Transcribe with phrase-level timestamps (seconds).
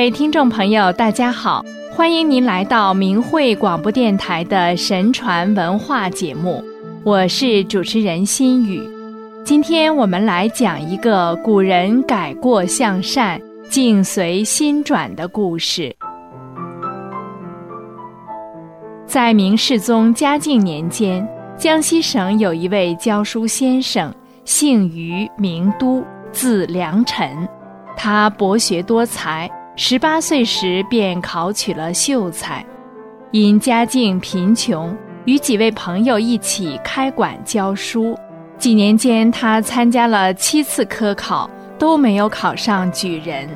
[0.00, 1.62] 各位听众朋友，大家好，
[1.92, 6.64] 欢迎您来到明慧广播电台的神传文化节目，
[7.04, 8.82] 我是主持人心雨。
[9.44, 15.94] 今天我们来讲一个古人改过向善、境随心转的故事。
[19.04, 24.10] 在明世宗嘉靖年间，江西省有一位教书先生，
[24.46, 27.46] 姓于，名都，字良臣。
[27.98, 29.46] 他博学多才，
[29.82, 32.62] 十八岁时便考取了秀才。
[33.30, 34.94] 因家境贫穷，
[35.24, 38.14] 与几位朋友一起开馆教书。
[38.58, 41.48] 几年间，他参加了七次科考，
[41.78, 43.48] 都没有考上举人。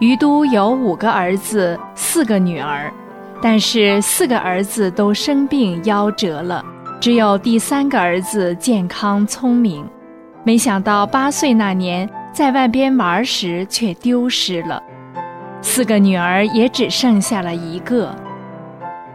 [0.00, 2.92] 于都有五个儿子，四个女儿，
[3.40, 6.62] 但是四个儿子都生病夭折了，
[7.00, 9.82] 只有第三个儿子健康聪明。
[10.44, 12.06] 没想到八岁那年。
[12.34, 14.82] 在外边玩时却丢失了，
[15.68, 18.14] 四个女儿也只剩下了一个。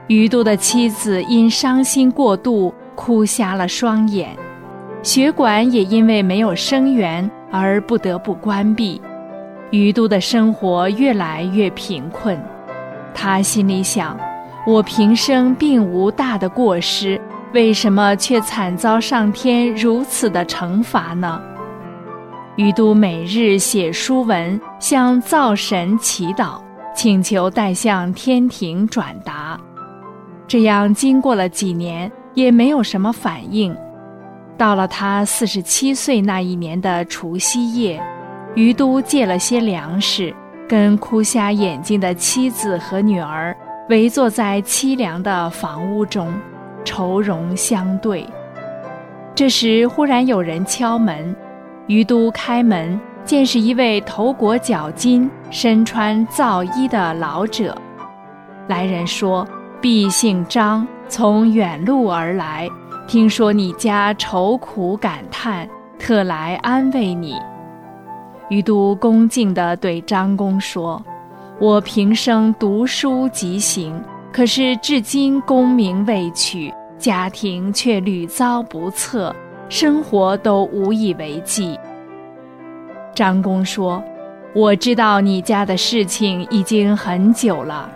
[0.08, 4.36] 于都的妻子因伤心过度，哭瞎了双眼，
[5.02, 9.02] 血管也因为没有生源而不得不关闭。
[9.72, 12.38] 于都的生活越来越贫困，
[13.14, 14.20] 他心里想：
[14.68, 17.20] 我平生并无大的过失，
[17.54, 21.42] 为什么却惨遭上天如此的惩罚呢？
[22.58, 26.62] 于都每日写书文，向灶神祈祷，
[26.94, 29.60] 请求代向天庭转达。
[30.48, 33.76] 这样经过了几年，也没有什么反应。
[34.58, 38.04] 到了他四十七岁那一年的除夕夜，
[38.54, 40.34] 于都借了些粮食，
[40.68, 43.56] 跟哭瞎眼睛的妻子和女儿
[43.90, 46.32] 围坐在凄凉的房屋中，
[46.84, 48.28] 愁容相对。
[49.34, 51.34] 这时，忽然有人敲门。
[51.92, 57.78] 于都开门，见是一位头裹脚巾、身穿皂衣的老者。
[58.70, 59.46] 来人说
[59.82, 62.66] ：“必姓张，从远路而来，
[63.10, 65.68] 听说你家愁苦感叹，
[66.00, 67.36] 特来安慰你。”
[68.48, 71.04] 于都恭敬地对张公说
[71.60, 74.02] ：“我平生读书极行，
[74.32, 79.36] 可是至今功名未取，家庭却屡遭不测。”
[79.68, 81.80] 生活都无以为继。
[83.22, 84.04] 张公说
[84.56, 87.88] ：“我知道你家的事情已经很久了，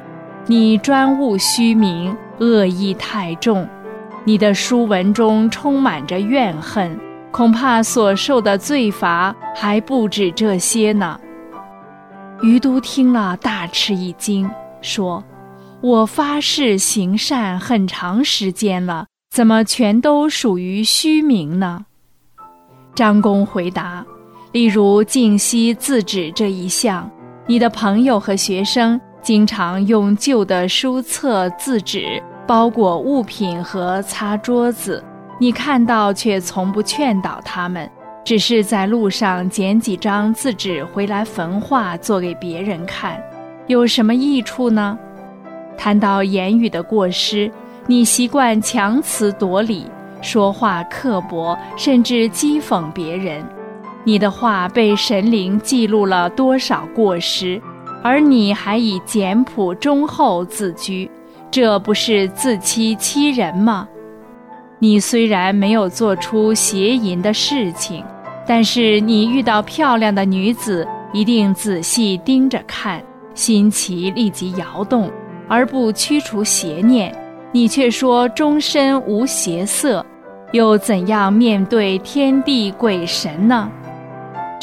[0.45, 3.67] 你专务虚名，恶意太重，
[4.23, 6.95] 你的书文中充满着怨恨，
[7.31, 11.19] 恐怕所受的罪罚还不止这些呢。”
[12.43, 14.47] 于都听了，大吃一惊，
[14.79, 15.23] 说
[15.81, 21.87] ：“我发誓行善很长时间了。”怎么全都属于虚名呢？
[22.93, 24.05] 张公回答：
[24.55, 27.11] 例如静息自止这一项，
[27.45, 35.03] 你的朋友和学生经常用旧的书册自止包裹物品和擦桌子，
[35.41, 37.91] 你看到却从不劝导他们，
[38.23, 43.21] 只是在路上捡几张字纸回来焚化做给别人看，
[43.67, 44.97] 有什么益处呢？
[45.77, 47.51] 谈到言语的过失。
[47.87, 49.85] 你习惯强词夺理，
[50.21, 53.45] 说话刻薄，甚至讥讽别人。
[54.05, 57.59] 你的话被神灵记录了多少过失，
[58.03, 61.09] 而你还以简朴忠厚自居，
[61.49, 63.87] 这不是自欺欺人吗？
[64.77, 68.03] 你虽然没有做出邪淫的事情，
[68.45, 73.01] 但是你遇到漂亮的女子，一定仔细盯着看，
[73.33, 75.09] 心旗立即摇动，
[75.47, 77.11] 而不驱除邪念。
[77.51, 80.05] 你却说终身无邪色，
[80.51, 83.71] 又怎样面对天地鬼神呢？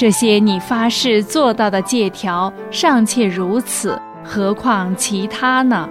[0.03, 5.89] 这些你发誓做到的借条尚且如此，何况其他呢？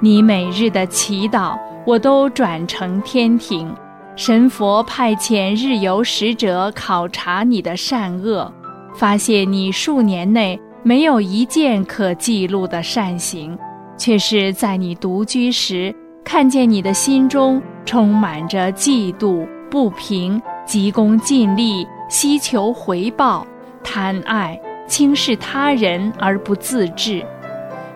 [0.00, 1.54] 你每日的祈祷，
[1.84, 3.70] 我都转成天庭，
[4.16, 8.50] 神佛派遣日游使者考察你的善恶，
[8.94, 13.54] 发现你数年内没有一件可记录的善行，
[13.98, 15.94] 却是在你独居时。
[16.24, 23.46] 看见你的心中充满着嫉妒、不平、急功近利、希求回报、
[23.82, 27.24] 贪爱、轻视他人而不自制，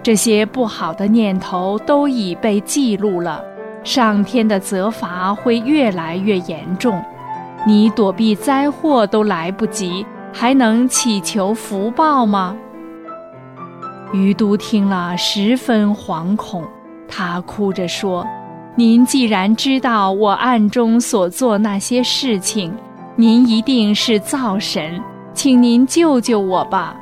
[0.03, 3.45] 这些不好的念头都已被记录了，
[3.85, 7.03] 上天的责罚会越来越严重，
[7.67, 12.57] 你躲避灾祸都来不及，还能祈求福报吗？
[14.13, 16.65] 于都听了，十分惶恐。
[17.09, 18.27] 他哭着说
[18.75, 22.73] ：“您既然知道我暗中所做那些事情，
[23.21, 24.99] 您一定是灶神，
[25.35, 26.97] 请您救救我吧。”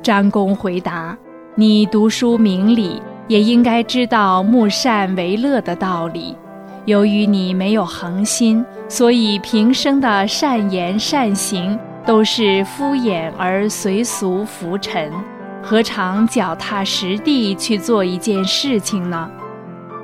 [0.00, 1.18] 张公回答
[1.58, 6.36] ：“你读书明理，也应该知道木善为乐的道理。
[6.84, 11.76] 由于你没有恒心，所以平生的善言善行
[12.06, 15.10] 都是敷衍而随俗浮沉，
[15.60, 19.28] 何尝脚踏实地去做一件事情呢？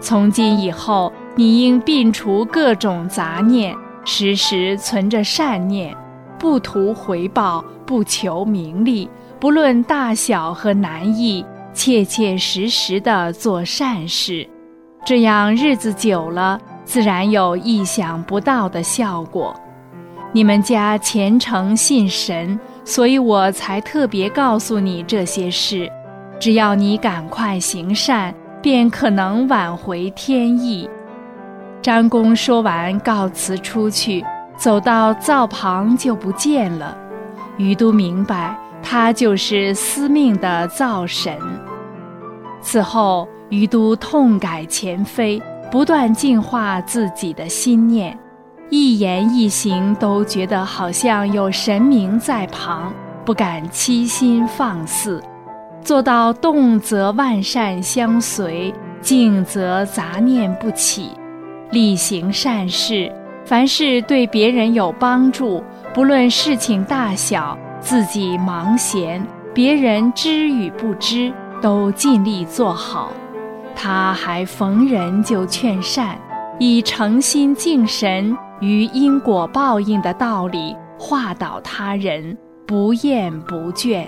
[0.00, 3.76] 从今以后，你应摒除各种杂念，
[4.12, 5.96] 时时存着善念，
[6.36, 9.08] 不图回报，不求名利。”
[9.38, 14.46] 不论大小和难易，切切实实的做善事，
[15.04, 19.54] 这样日子久了，自然有意想不到的效果。
[20.32, 25.88] 你们家虔诚信神，所以我才特别告诉你这些事。
[26.40, 30.90] 只要你赶快行善，便可能挽回天意。
[31.82, 34.24] 张公说完，告辞出去，
[34.56, 36.96] 走到灶旁就不见了。
[37.56, 38.56] 于都明白。
[38.82, 41.36] 他就是司命的灶神。
[42.62, 45.40] 此后，于都痛改前非，
[45.70, 48.18] 不断净化自己的心念，
[48.70, 52.90] 一言一行都觉得好像有神明在旁，
[53.22, 55.22] 不敢欺心放肆，
[55.84, 58.72] 做到动则万善相随，
[59.02, 61.10] 静则杂念不起，
[61.70, 63.12] 力行善事。
[63.44, 65.62] 凡是对别人有帮助，
[65.92, 67.58] 不论事情大小。
[67.80, 71.32] 自己忙闲，别人知与不知，
[71.62, 73.10] 都尽力做好。
[73.74, 76.18] 他还逢人就劝善，
[76.58, 82.36] 以诚心敬神于因果报应的道理化导他人，
[82.66, 84.06] 不厌不倦。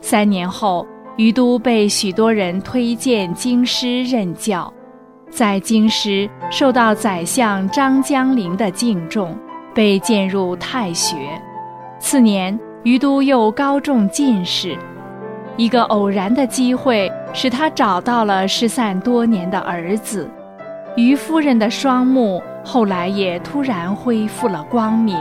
[0.00, 0.86] 三年后，
[1.16, 4.72] 于都被许多人推荐京师任教，
[5.34, 9.36] 在京师受到宰相张江陵的敬重，
[9.74, 11.16] 被荐入太学。
[11.98, 14.78] 次年，于都又高中进士。
[15.56, 20.30] 一个偶然的机会使他找到了失散多年的儿子。
[20.94, 25.18] 于夫人的双目后来也突然恢复了光明。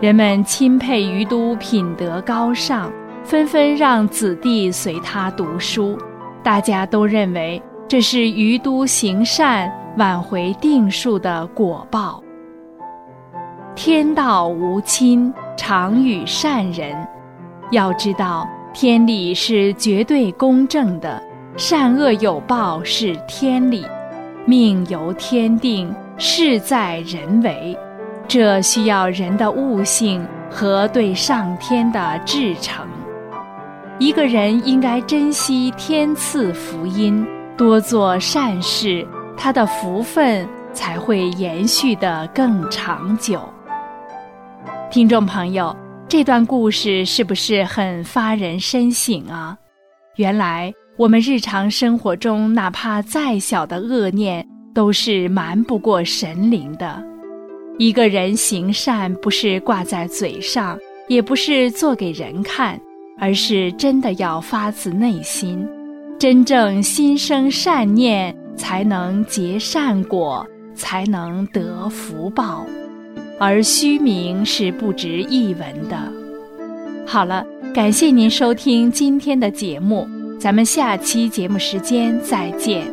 [0.00, 2.88] 人们钦佩于都品德高尚，
[3.24, 5.98] 纷纷让子弟随他读书。
[6.40, 12.22] 大家都认为这是于都行善挽回定数的果报。
[13.74, 15.34] 天道无亲。
[15.60, 16.96] 常与善人，
[17.72, 21.20] 要知道天理是绝对公正的，
[21.56, 23.84] 善恶有报是天理，
[24.46, 27.76] 命由天定，事在人为，
[28.28, 32.86] 这需要人的悟性和对上天的至诚。
[33.98, 37.26] 一个人应该珍惜天赐福音，
[37.58, 39.04] 多做善事，
[39.36, 43.42] 他的福分才会延续的更长久。
[44.92, 45.76] 听众朋友，
[46.08, 49.58] 这段故事是不是很发人深省啊？
[50.14, 57.02] 原来我们日常生活中，哪怕再小的恶念，都是瞒不过神灵的。
[57.76, 60.78] 一个人行善，不是挂在嘴上，
[61.08, 62.80] 也不是做给人看，
[63.18, 65.68] 而是真的要发自内心，
[66.18, 70.44] 真正心生善念，才能结善果，
[70.74, 72.66] 才能得福报。
[73.38, 75.96] 而虚名是不值一文的。
[77.06, 80.08] 好了，感谢您收听今天的节目，
[80.40, 82.92] 咱们下期节目时间再见。